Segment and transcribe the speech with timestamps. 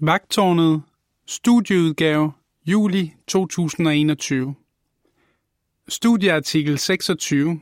[0.00, 0.82] Vagtårnet,
[1.26, 2.32] studieudgave,
[2.66, 4.54] juli 2021.
[5.88, 7.60] Studieartikel 26.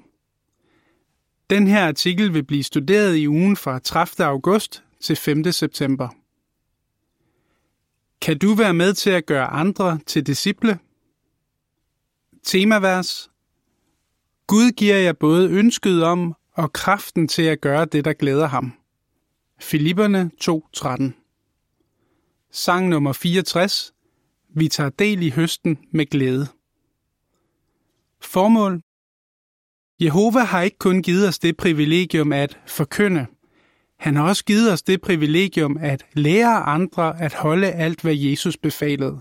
[1.51, 4.27] Den her artikel vil blive studeret i ugen fra 30.
[4.27, 5.53] august til 5.
[5.53, 6.09] september.
[8.21, 10.79] Kan du være med til at gøre andre til disciple?
[12.43, 13.31] Temavers.
[14.47, 18.73] Gud giver jer både ønsket om og kraften til at gøre det, der glæder ham.
[19.61, 21.26] Filipperne 2.13
[22.59, 23.93] Sang nummer 64.
[24.55, 26.47] Vi tager del i høsten med glæde.
[28.21, 28.81] Formål.
[30.01, 33.27] Jehova har ikke kun givet os det privilegium at forkynde.
[33.99, 38.57] Han har også givet os det privilegium at lære andre at holde alt, hvad Jesus
[38.57, 39.21] befalede.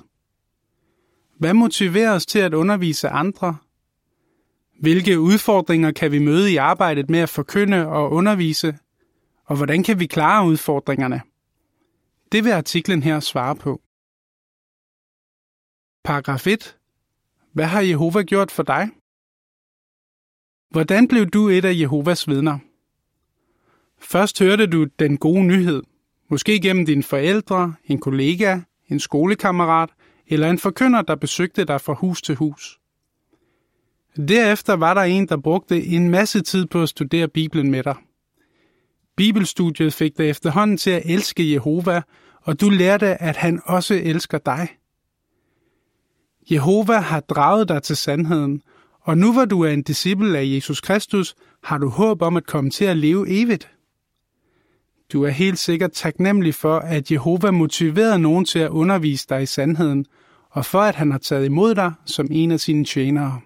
[1.39, 3.57] Hvad motiverer os til at undervise andre?
[4.79, 8.77] Hvilke udfordringer kan vi møde i arbejdet med at forkynde og undervise?
[9.45, 11.21] Og hvordan kan vi klare udfordringerne?
[12.35, 13.81] Det vil artiklen her svare på.
[16.03, 16.77] Paragraf 1.
[17.53, 18.89] Hvad har Jehova gjort for dig?
[20.71, 22.59] Hvordan blev du et af Jehovas vidner?
[23.99, 25.83] Først hørte du den gode nyhed,
[26.29, 29.89] måske gennem dine forældre, en kollega, en skolekammerat
[30.27, 32.79] eller en forkynder, der besøgte dig fra hus til hus.
[34.27, 37.95] Derefter var der en, der brugte en masse tid på at studere Bibelen med dig.
[39.17, 42.01] Bibelstudiet fik dig efterhånden til at elske Jehova,
[42.45, 44.67] og du lærte, at han også elsker dig.
[46.51, 48.61] Jehova har draget dig til sandheden,
[49.01, 52.45] og nu hvor du er en disciple af Jesus Kristus, har du håb om at
[52.45, 53.71] komme til at leve evigt.
[55.13, 59.45] Du er helt sikkert taknemmelig for, at Jehova motiverede nogen til at undervise dig i
[59.45, 60.05] sandheden,
[60.49, 63.41] og for at han har taget imod dig som en af sine tjenere.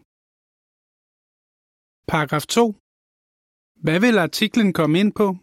[2.07, 2.75] Paragraf 2.
[3.81, 5.37] Hvad vil artiklen komme ind på?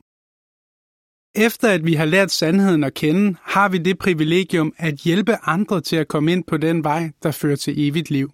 [1.36, 5.80] Efter at vi har lært sandheden at kende, har vi det privilegium at hjælpe andre
[5.80, 8.32] til at komme ind på den vej, der fører til evigt liv.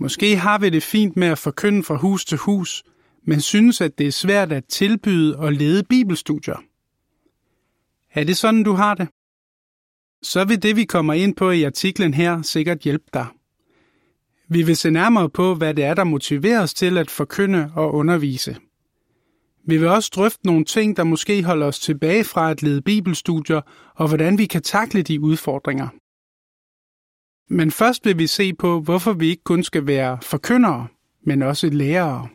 [0.00, 2.84] Måske har vi det fint med at forkynde fra hus til hus,
[3.22, 6.64] men synes, at det er svært at tilbyde og lede bibelstudier.
[8.12, 9.08] Er det sådan, du har det?
[10.22, 13.26] Så vil det, vi kommer ind på i artiklen her, sikkert hjælpe dig.
[14.48, 17.94] Vi vil se nærmere på, hvad det er, der motiverer os til at forkynde og
[17.94, 18.56] undervise.
[19.64, 23.60] Vi vil også drøfte nogle ting, der måske holder os tilbage fra at lede bibelstudier,
[23.94, 25.88] og hvordan vi kan takle de udfordringer.
[27.54, 30.88] Men først vil vi se på, hvorfor vi ikke kun skal være forkyndere,
[31.26, 32.28] men også lærere.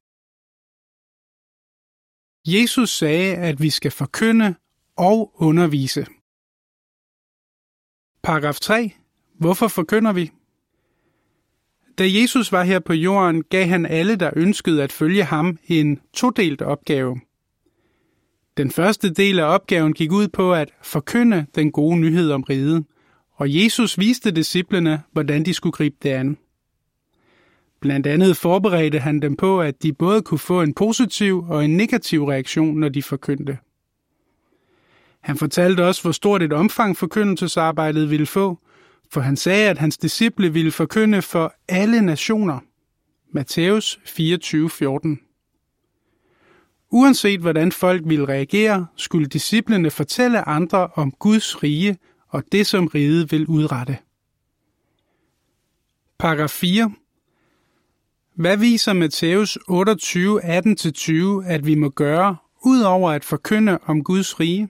[2.47, 4.55] Jesus sagde, at vi skal forkynde
[4.97, 6.05] og undervise.
[8.23, 8.91] Paragraf 3.
[9.39, 10.31] Hvorfor forkynder vi?
[11.97, 15.99] Da Jesus var her på jorden, gav han alle, der ønskede at følge ham, en
[16.13, 17.19] todelt opgave.
[18.57, 22.85] Den første del af opgaven gik ud på at forkynde den gode nyhed om riget,
[23.35, 26.37] og Jesus viste disciplene, hvordan de skulle gribe det an.
[27.79, 31.77] Blandt andet forberedte han dem på, at de både kunne få en positiv og en
[31.77, 33.57] negativ reaktion, når de forkyndte.
[35.21, 38.59] Han fortalte også, hvor stort et omfang forkyndelsesarbejdet ville få,
[39.15, 42.59] for han sagde, at hans disciple ville forkynde for alle nationer.
[43.31, 45.19] Matthæus 24:14.
[46.89, 51.97] Uanset hvordan folk ville reagere, skulle disciplene fortælle andre om Guds rige
[52.29, 53.97] og det, som riget vil udrette.
[56.19, 56.91] Paragraf 4.
[58.35, 64.69] Hvad viser Matthæus 28, 18-20, at vi må gøre, udover at forkynde om Guds rige?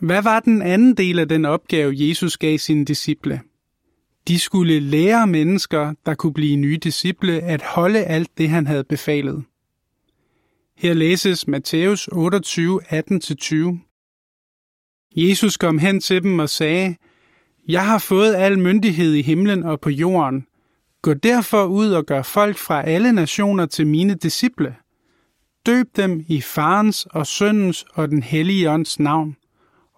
[0.00, 3.40] Hvad var den anden del af den opgave, Jesus gav sine disciple?
[4.28, 8.84] De skulle lære mennesker, der kunne blive nye disciple, at holde alt det, han havde
[8.84, 9.44] befalet.
[10.76, 13.78] Her læses Matthæus 28, 18-20.
[15.16, 16.96] Jesus kom hen til dem og sagde,
[17.68, 20.46] Jeg har fået al myndighed i himlen og på jorden.
[21.02, 24.76] Gå derfor ud og gør folk fra alle nationer til mine disciple.
[25.66, 29.36] Døb dem i farens og søndens og den hellige ånds navn,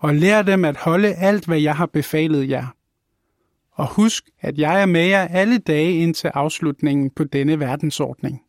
[0.06, 2.66] og lær dem at holde alt, hvad jeg har befalet jer.
[3.72, 8.42] Og husk, at jeg er med jer alle dage indtil afslutningen på denne verdensordning.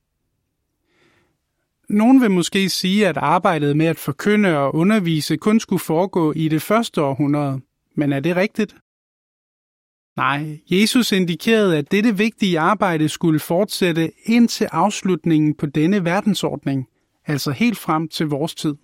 [1.90, 6.48] Nogen vil måske sige, at arbejdet med at forkynde og undervise kun skulle foregå i
[6.48, 7.62] det første århundrede.
[7.96, 8.76] Men er det rigtigt?
[10.18, 16.88] Nej, Jesus indikerede, at dette vigtige arbejde skulle fortsætte indtil afslutningen på denne verdensordning,
[17.26, 18.76] altså helt frem til vores tid.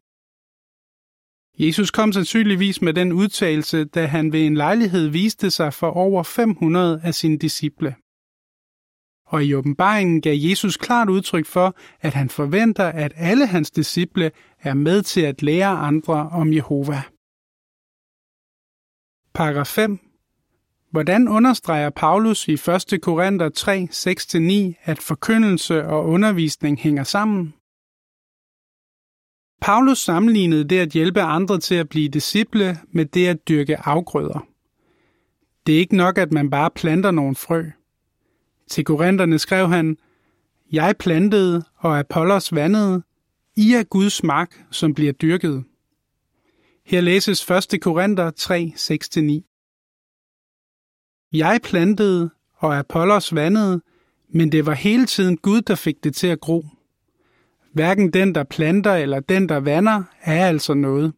[1.60, 6.24] Jesus kom sandsynligvis med den udtalelse, da han ved en lejlighed viste sig for over
[6.24, 7.96] 500 af sine disciple.
[9.26, 14.32] Og i åbenbaringen gav Jesus klart udtryk for, at han forventer, at alle hans disciple
[14.60, 17.02] er med til at lære andre om Jehova.
[19.34, 20.00] Paragraf 5.
[20.92, 23.00] Hvordan understreger Paulus i 1.
[23.02, 27.54] Korinther 3, 6-9, at forkyndelse og undervisning hænger sammen?
[29.64, 34.48] Paulus sammenlignede det at hjælpe andre til at blive disciple med det at dyrke afgrøder.
[35.68, 37.64] Det er ikke nok, at man bare planter nogle frø.
[38.70, 39.98] Til korinterne skrev han,
[40.72, 43.04] Jeg plantede, og Apollos vandede,
[43.56, 45.64] I er Guds mark, som bliver dyrket.
[46.86, 47.82] Her læses 1.
[47.82, 51.30] Korinther 3, 6-9.
[51.34, 53.82] Jeg plantede, og Apollos vandede,
[54.30, 56.66] men det var hele tiden Gud, der fik det til at gro.
[57.74, 61.14] Hverken den, der planter eller den, der vander, er altså noget.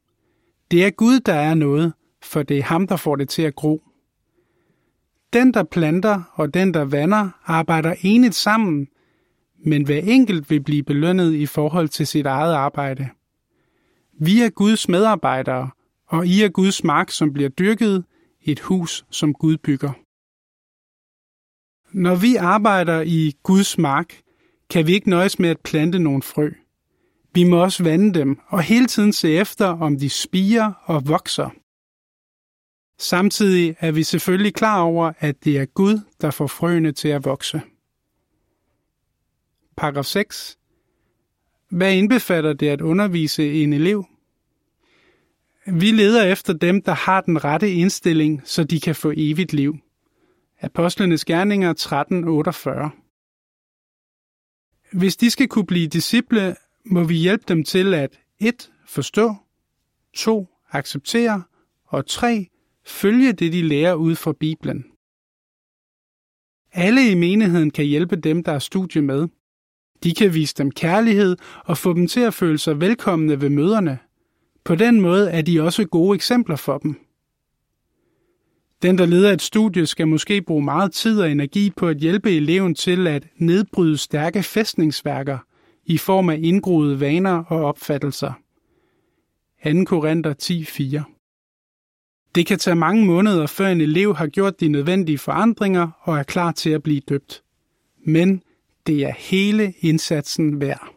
[0.72, 1.94] Det er Gud, der er noget,
[2.24, 3.84] for det er ham, der får det til at gro.
[5.34, 8.88] Den, der planter og den, der vander, arbejder enigt sammen,
[9.66, 13.10] men hver enkelt vil blive belønnet i forhold til sit eget arbejde.
[14.19, 15.69] Vi er Guds medarbejdere,
[16.07, 18.04] og I er Guds mark, som bliver dyrket,
[18.42, 19.92] et hus, som Gud bygger.
[21.92, 24.22] Når vi arbejder i Guds mark,
[24.69, 26.50] kan vi ikke nøjes med at plante nogle frø.
[27.33, 31.50] Vi må også vande dem og hele tiden se efter, om de spiger og vokser.
[32.97, 37.25] Samtidig er vi selvfølgelig klar over, at det er Gud, der får frøene til at
[37.25, 37.62] vokse.
[39.77, 40.57] Paragraf 6.
[41.69, 44.06] Hvad indbefatter det at undervise en elev?
[45.68, 49.77] Vi leder efter dem, der har den rette indstilling, så de kan få evigt liv.
[50.61, 51.73] Apostlenes Gerninger
[52.94, 53.05] 13.48
[54.91, 56.55] hvis de skal kunne blive disciple,
[56.85, 58.71] må vi hjælpe dem til at 1.
[58.87, 59.35] Forstå,
[60.13, 60.47] 2.
[60.71, 61.43] Acceptere
[61.85, 62.47] og 3
[62.85, 64.85] følge det, de lærer ud fra Bibelen.
[66.73, 69.27] Alle i menigheden kan hjælpe dem, der er studie med.
[70.03, 73.99] De kan vise dem kærlighed og få dem til at føle sig velkomne ved møderne.
[74.63, 77.05] På den måde er de også gode eksempler for dem.
[78.85, 82.31] Den, der leder et studie, skal måske bruge meget tid og energi på at hjælpe
[82.31, 85.37] eleven til at nedbryde stærke fæstningsværker
[85.85, 88.33] i form af indgroede vaner og opfattelser.
[89.63, 89.83] 2.
[89.83, 91.11] Korinther 10.4
[92.35, 96.23] det kan tage mange måneder, før en elev har gjort de nødvendige forandringer og er
[96.23, 97.43] klar til at blive døbt.
[98.05, 98.43] Men
[98.87, 100.89] det er hele indsatsen værd.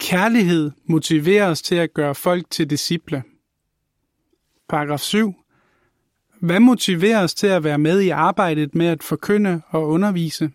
[0.00, 3.22] Kærlighed motiverer os til at gøre folk til disciple.
[4.68, 5.34] Paragraf 7.
[6.40, 10.50] Hvad motiverer os til at være med i arbejdet med at forkynde og undervise?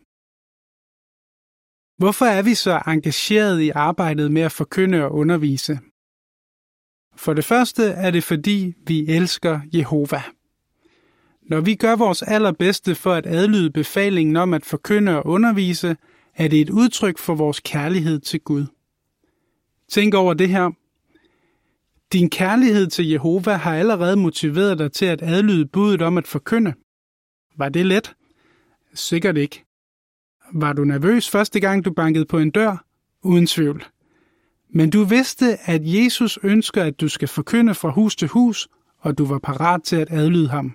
[1.98, 5.80] Hvorfor er vi så engageret i arbejdet med at forkynde og undervise?
[7.16, 10.24] For det første er det fordi, vi elsker Jehova.
[11.42, 15.98] Når vi gør vores allerbedste for at adlyde befalingen om at forkynde og undervise,
[16.36, 18.66] er det et udtryk for vores kærlighed til Gud.
[19.90, 20.83] Tænk over det her.
[22.14, 26.74] Din kærlighed til Jehova har allerede motiveret dig til at adlyde budet om at forkynde.
[27.58, 28.16] Var det let?
[28.94, 29.66] Sikkert ikke.
[30.54, 32.86] Var du nervøs første gang, du bankede på en dør?
[33.24, 33.86] Uden tvivl.
[34.70, 38.68] Men du vidste, at Jesus ønsker, at du skal forkynde fra hus til hus,
[39.00, 40.74] og du var parat til at adlyde ham.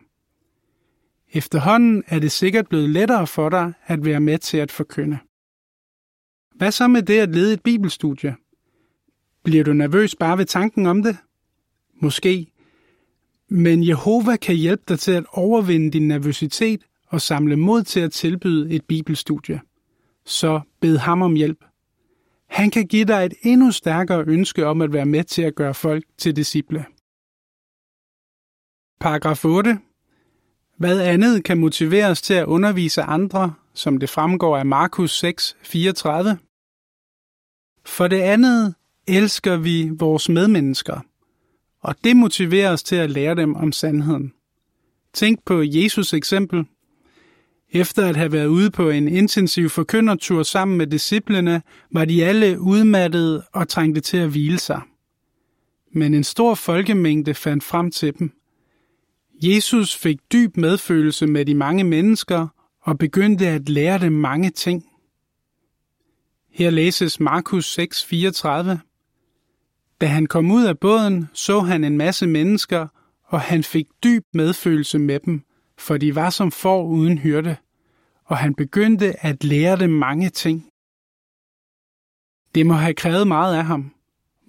[1.33, 5.19] Efterhånden er det sikkert blevet lettere for dig at være med til at forkynde.
[6.55, 8.37] Hvad så med det at lede et bibelstudie?
[9.45, 11.17] Bliver du nervøs bare ved tanken om det?
[12.01, 12.53] Måske.
[13.49, 18.13] Men Jehova kan hjælpe dig til at overvinde din nervøsitet og samle mod til at
[18.13, 19.61] tilbyde et bibelstudie.
[20.25, 21.65] Så bed ham om hjælp.
[22.49, 25.75] Han kan give dig et endnu stærkere ønske om at være med til at gøre
[25.75, 26.85] folk til disciple.
[29.01, 29.79] Paragraf 8.
[30.77, 35.57] Hvad andet kan motivere os til at undervise andre, som det fremgår af Markus 6,
[35.63, 36.39] 34?
[37.85, 38.75] For det andet
[39.07, 41.01] elsker vi vores medmennesker,
[41.83, 44.33] og det motiverer os til at lære dem om sandheden.
[45.13, 46.65] Tænk på Jesus eksempel–
[47.71, 52.61] efter at have været ude på en intensiv forkyndertur sammen med disciplene, var de alle
[52.61, 54.81] udmattede og trængte til at hvile sig.
[55.93, 58.33] Men en stor folkemængde fandt frem til dem.
[59.43, 62.49] Jesus fik dyb medfølelse med de mange mennesker
[62.83, 64.85] og begyndte at lære dem mange ting.
[66.51, 68.88] Her læses Markus 6:34.
[70.01, 72.89] Da han kom ud af båden, så han en masse mennesker,
[73.25, 75.43] og han fik dyb medfølelse med dem,
[75.79, 77.57] for de var som får uden hyrde,
[78.25, 80.69] og han begyndte at lære dem mange ting.
[82.55, 83.95] Det må have krævet meget af ham.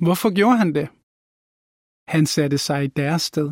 [0.01, 0.88] Hvorfor gjorde han det?
[2.08, 3.51] Han satte sig i deres sted.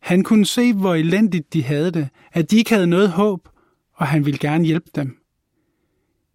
[0.00, 3.48] Han kunne se, hvor elendigt de havde det, at de ikke havde noget håb,
[3.94, 5.18] og han ville gerne hjælpe dem.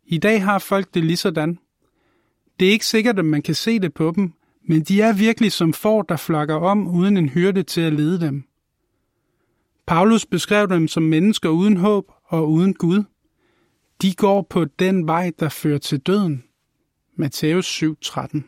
[0.05, 1.59] I dag har folk det lige sådan.
[2.59, 4.33] Det er ikke sikkert, at man kan se det på dem,
[4.69, 8.21] men de er virkelig som får, der flakker om uden en hyrde til at lede
[8.21, 8.43] dem.
[9.87, 13.03] Paulus beskrev dem som mennesker uden håb og uden Gud.
[14.01, 16.43] De går på den vej, der fører til døden.
[17.15, 18.43] Matthæus 7:13.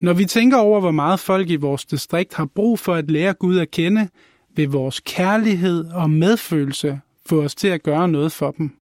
[0.00, 3.34] Når vi tænker over, hvor meget folk i vores distrikt har brug for at lære
[3.34, 4.08] Gud at kende,
[4.56, 8.79] vil vores kærlighed og medfølelse få os til at gøre noget for dem.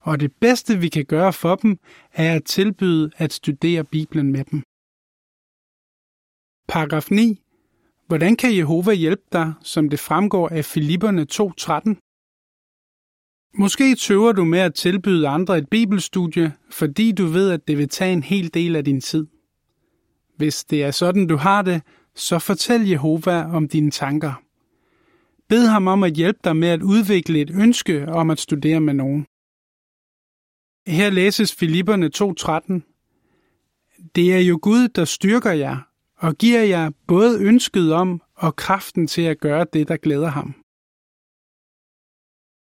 [0.00, 1.78] Og det bedste, vi kan gøre for dem,
[2.12, 4.62] er at tilbyde at studere Bibelen med dem.
[6.68, 7.42] Paragraf 9.
[8.06, 12.06] Hvordan kan Jehova hjælpe dig, som det fremgår af Filipperne 2.13?
[13.54, 17.88] Måske tøver du med at tilbyde andre et bibelstudie, fordi du ved, at det vil
[17.88, 19.26] tage en hel del af din tid.
[20.36, 21.82] Hvis det er sådan, du har det,
[22.14, 24.42] så fortæl Jehova om dine tanker.
[25.48, 28.94] Bed ham om at hjælpe dig med at udvikle et ønske om at studere med
[28.94, 29.26] nogen.
[30.86, 34.10] Her læses Filipperne 2.13.
[34.14, 35.76] Det er jo Gud, der styrker jer
[36.16, 40.54] og giver jer både ønsket om og kraften til at gøre det, der glæder ham.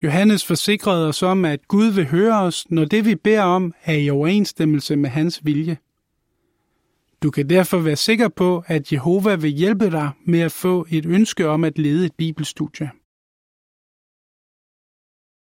[0.02, 3.94] Johannes forsikrede os om, at Gud vil høre os, når det vi beder om er
[3.94, 5.78] i overensstemmelse med hans vilje.
[7.22, 11.06] Du kan derfor være sikker på, at Jehova vil hjælpe dig med at få et
[11.06, 12.90] ønske om at lede et bibelstudie.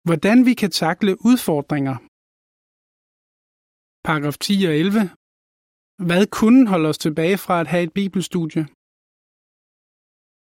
[0.05, 2.12] Hvordan vi kan takle udfordringer.
[4.05, 5.11] Paragraf 10 og 11.
[5.99, 8.67] Hvad kunne holde os tilbage fra at have et bibelstudie?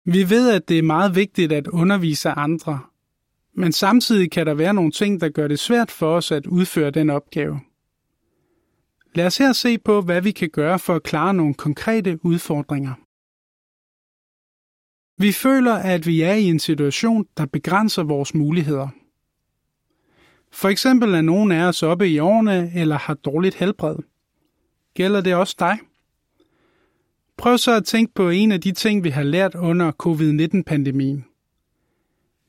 [0.05, 2.81] Vi ved, at det er meget vigtigt at undervise andre,
[3.53, 6.91] men samtidig kan der være nogle ting, der gør det svært for os at udføre
[6.91, 7.61] den opgave.
[9.15, 12.95] Lad os her se på, hvad vi kan gøre for at klare nogle konkrete udfordringer.
[15.23, 18.89] Vi føler, at vi er i en situation, der begrænser vores muligheder.
[20.53, 23.97] For eksempel er nogen af os oppe i årene eller har dårligt helbred.
[24.95, 25.79] Gælder det også dig?
[27.37, 31.25] Prøv så at tænke på en af de ting, vi har lært under covid-19-pandemien.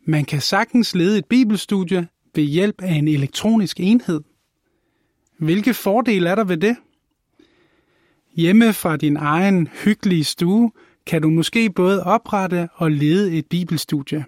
[0.05, 4.21] Man kan sagtens lede et bibelstudie ved hjælp af en elektronisk enhed.
[5.37, 6.75] Hvilke fordele er der ved det?
[8.35, 10.71] Hjemme fra din egen hyggelige stue
[11.05, 14.25] kan du måske både oprette og lede et bibelstudie.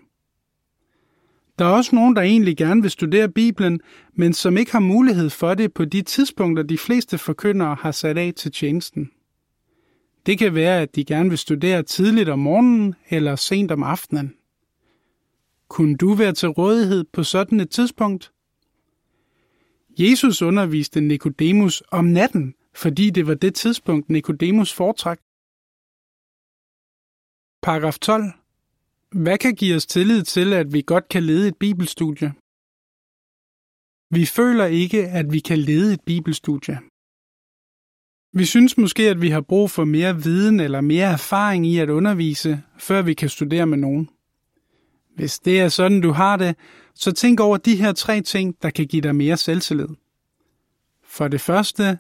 [1.62, 3.82] Der er også nogen, der egentlig gerne vil studere Bibelen,
[4.14, 8.18] men som ikke har mulighed for det på de tidspunkter, de fleste forkyndere har sat
[8.18, 9.12] af til tjenesten.
[10.26, 14.34] Det kan være, at de gerne vil studere tidligt om morgenen eller sent om aftenen.
[15.68, 18.32] Kunne du være til rådighed på sådan et tidspunkt?
[20.00, 25.20] Jesus underviste Nikodemus om natten, fordi det var det tidspunkt, Nikodemus foretrak.
[27.62, 28.41] Paragraf 12.
[29.12, 32.34] Hvad kan give os tillid til, at vi godt kan lede et bibelstudie?
[34.10, 36.80] Vi føler ikke, at vi kan lede et bibelstudie.
[38.34, 41.90] Vi synes måske, at vi har brug for mere viden eller mere erfaring i at
[41.90, 44.10] undervise, før vi kan studere med nogen.
[45.16, 46.56] Hvis det er sådan, du har det,
[46.94, 49.88] så tænk over de her tre ting, der kan give dig mere selvtillid.
[51.04, 52.00] For det første,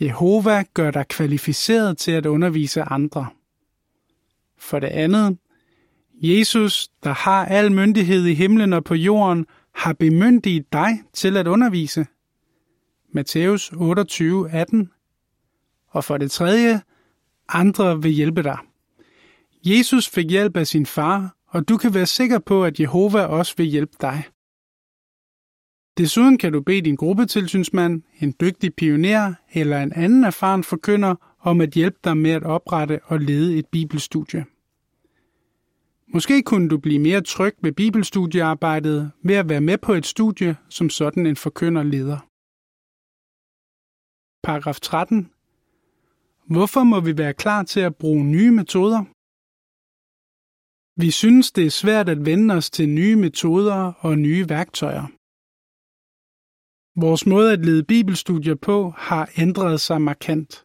[0.00, 3.26] Jehova gør dig kvalificeret til at undervise andre.
[4.58, 5.38] For det andet,
[6.22, 11.46] Jesus, der har al myndighed i himlen og på jorden, har bemyndiget dig til at
[11.46, 12.06] undervise.
[13.12, 14.90] Matthæus 28, 18.
[15.88, 16.80] Og for det tredje,
[17.48, 18.58] andre vil hjælpe dig.
[19.64, 23.54] Jesus fik hjælp af sin far, og du kan være sikker på, at Jehova også
[23.56, 24.24] vil hjælpe dig.
[25.98, 31.60] Desuden kan du bede din gruppetilsynsmand, en dygtig pioner eller en anden erfaren forkynder om
[31.60, 34.44] at hjælpe dig med at oprette og lede et bibelstudie.
[36.14, 40.56] Måske kunne du blive mere tryg ved bibelstudiearbejdet ved at være med på et studie,
[40.68, 42.18] som sådan en forkynder leder.
[44.42, 45.30] Paragraf 13.
[46.46, 49.04] Hvorfor må vi være klar til at bruge nye metoder?
[51.00, 55.06] Vi synes, det er svært at vende os til nye metoder og nye værktøjer.
[57.00, 60.64] Vores måde at lede bibelstudier på har ændret sig markant.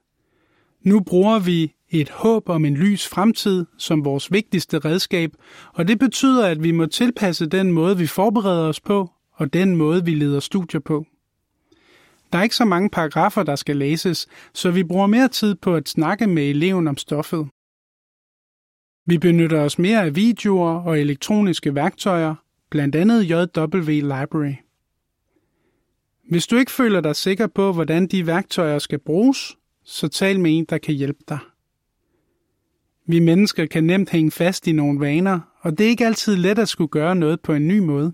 [0.81, 5.31] Nu bruger vi et håb om en lys fremtid som vores vigtigste redskab,
[5.73, 9.75] og det betyder, at vi må tilpasse den måde, vi forbereder os på, og den
[9.75, 11.05] måde, vi leder studier på.
[12.33, 15.75] Der er ikke så mange paragrafer, der skal læses, så vi bruger mere tid på
[15.75, 17.47] at snakke med eleven om stoffet.
[19.05, 22.35] Vi benytter os mere af videoer og elektroniske værktøjer,
[22.69, 24.53] blandt andet JW Library.
[26.29, 30.57] Hvis du ikke føler dig sikker på, hvordan de værktøjer skal bruges, så tal med
[30.57, 31.39] en, der kan hjælpe dig.
[33.07, 36.59] Vi mennesker kan nemt hænge fast i nogle vaner, og det er ikke altid let
[36.59, 38.13] at skulle gøre noget på en ny måde.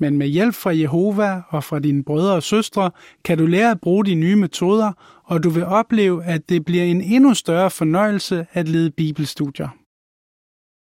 [0.00, 2.90] men med hjælp fra Jehova og fra dine brødre og søstre
[3.24, 4.92] kan du lære at bruge de nye metoder,
[5.24, 9.68] og du vil opleve, at det bliver en endnu større fornøjelse at lede bibelstudier.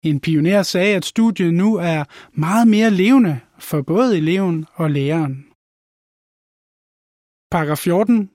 [0.03, 2.03] En pioner sagde, at studiet nu er
[2.33, 5.45] meget mere levende for både eleven og læreren.
[7.51, 8.29] Paragraf 14.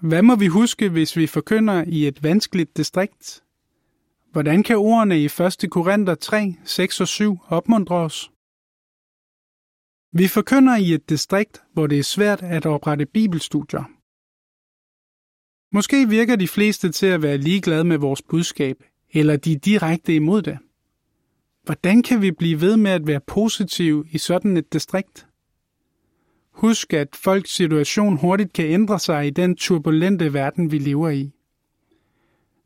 [0.00, 3.42] Hvad må vi huske, hvis vi forkynder i et vanskeligt distrikt?
[4.32, 5.30] Hvordan kan ordene i 1.
[5.70, 8.30] Korinther 3, 6 og 7 opmuntre os?
[10.12, 13.84] Vi forkynder i et distrikt, hvor det er svært at oprette bibelstudier.
[15.74, 18.76] Måske virker de fleste til at være ligeglade med vores budskab,
[19.10, 20.58] eller de er direkte imod det.
[21.62, 25.26] Hvordan kan vi blive ved med at være positive i sådan et distrikt?
[26.50, 31.32] Husk, at folks situation hurtigt kan ændre sig i den turbulente verden, vi lever i.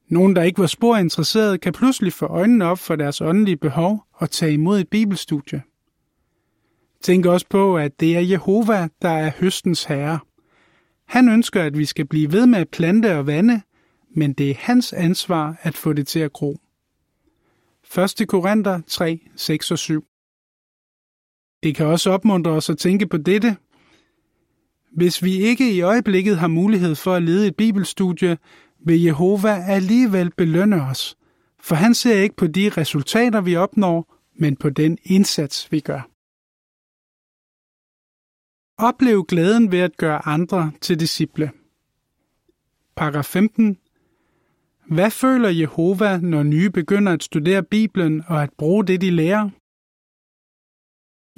[0.08, 4.04] Nogen, der ikke var spor interesseret, kan pludselig få øjnene op for deres åndelige behov
[4.12, 5.62] og tage imod et bibelstudie.
[7.02, 10.18] Tænk også på, at det er Jehova, der er høstens herre.
[11.06, 13.62] Han ønsker, at vi skal blive ved med at plante og vande,
[14.14, 16.56] men det er hans ansvar at få det til at gro.
[17.98, 18.28] 1.
[18.28, 20.04] Korinther 3, 6 og 7
[21.62, 23.56] Det kan også opmuntre os at tænke på dette.
[24.92, 28.38] Hvis vi ikke i øjeblikket har mulighed for at lede et bibelstudie,
[28.86, 31.16] vil Jehova alligevel belønne os,
[31.60, 36.08] for han ser ikke på de resultater, vi opnår, men på den indsats, vi gør.
[38.78, 41.50] Oplev glæden ved at gøre andre til disciple.
[42.96, 43.78] Paragraf 15.
[44.88, 49.50] Hvad føler Jehova, når nye begynder at studere Bibelen og at bruge det, de lærer?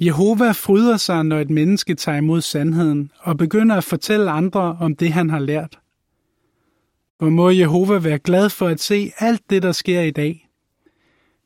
[0.05, 4.95] Jehova fryder sig, når et menneske tager imod sandheden og begynder at fortælle andre om
[4.95, 5.79] det, han har lært.
[7.19, 10.49] Hvor må Jehova være glad for at se alt det, der sker i dag.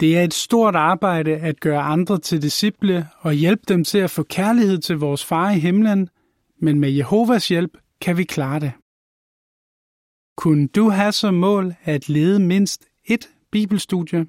[0.00, 4.10] Det er et stort arbejde at gøre andre til disciple og hjælpe dem til at
[4.10, 6.08] få kærlighed til vores far i himlen,
[6.60, 8.72] men med Jehovas hjælp kan vi klare det.
[10.38, 14.26] Kunne du have som mål at lede mindst et bibelstudie?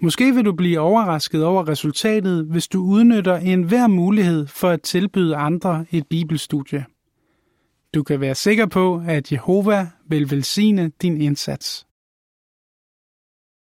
[0.00, 5.36] Måske vil du blive overrasket over resultatet, hvis du udnytter enhver mulighed for at tilbyde
[5.36, 6.84] andre et bibelstudie.
[7.94, 11.86] Du kan være sikker på, at Jehova vil velsigne din indsats.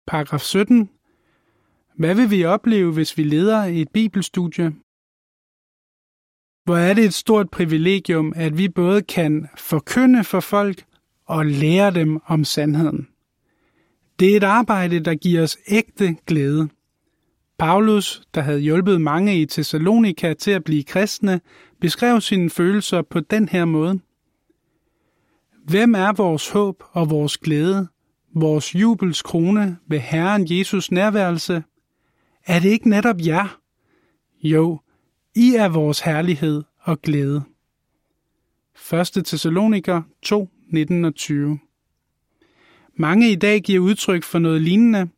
[0.06, 0.90] Paragraf 17.
[1.94, 4.74] Hvad vil vi opleve, hvis vi leder et bibelstudie?
[6.66, 10.84] Hvor er det et stort privilegium, at vi både kan forkynde for folk
[11.26, 13.08] og lære dem om sandheden.
[14.20, 16.68] Det er et arbejde, der giver os ægte glæde.
[17.58, 21.40] Paulus, der havde hjulpet mange i Thessalonika til at blive kristne,
[21.80, 24.00] beskrev sine følelser på den her måde.
[25.64, 27.88] Hvem er vores håb og vores glæde,
[28.34, 31.62] vores jubels krone ved Herren Jesus nærværelse?
[32.46, 33.58] Er det ikke netop jer?
[34.42, 34.80] Jo,
[35.38, 37.42] i er vores herlighed og glæde.
[38.92, 39.24] 1.
[39.24, 41.58] Thessaloniker 2, 19 og 20
[42.96, 45.08] mange i dag giver udtryk for noget lignende.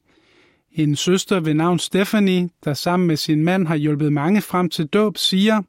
[0.73, 4.87] En søster ved navn Stephanie, der sammen med sin mand har hjulpet mange frem til
[4.87, 5.63] dåb, siger,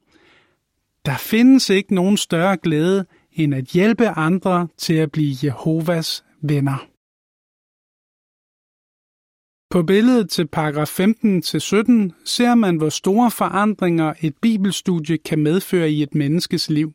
[1.04, 6.89] der findes ikke nogen større glæde end at hjælpe andre til at blive Jehovas venner.
[9.70, 11.04] På billedet til paragraf 15-17
[12.24, 16.92] ser man, hvor store forandringer et bibelstudie kan medføre i et menneskes liv.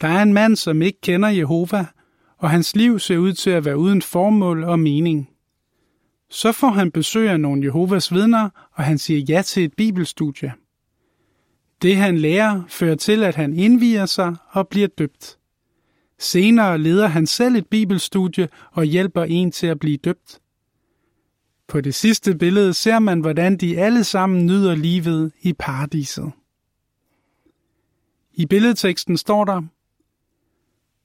[0.00, 1.86] Der er en mand, som ikke kender Jehova,
[2.38, 5.30] og hans liv ser ud til at være uden formål og mening.
[6.30, 10.52] Så får han besøg af nogle Jehovas vidner, og han siger ja til et bibelstudie.
[11.82, 15.38] Det han lærer fører til, at han indviger sig og bliver døbt.
[16.18, 20.41] Senere leder han selv et bibelstudie og hjælper en til at blive døbt.
[21.72, 26.32] På det sidste billede ser man, hvordan de alle sammen nyder livet i paradiset.
[28.32, 29.62] I billedteksten står der,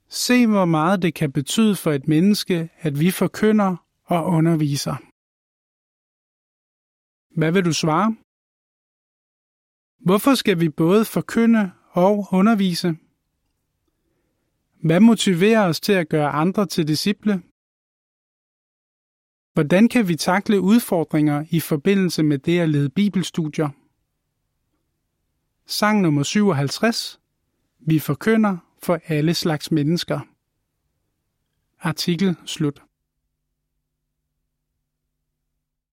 [0.08, 4.96] Se, hvor meget det kan betyde for et menneske, at vi forkynder og underviser.
[7.38, 8.16] Hvad vil du svare?
[10.04, 12.96] Hvorfor skal vi både forkynde og undervise?
[14.82, 17.42] Hvad motiverer os til at gøre andre til disciple?
[19.58, 23.68] Hvordan kan vi takle udfordringer i forbindelse med det at lede bibelstudier?
[25.66, 27.20] Sang nummer 57.
[27.78, 30.20] Vi forkynder for alle slags mennesker.
[31.80, 32.82] Artikel slut.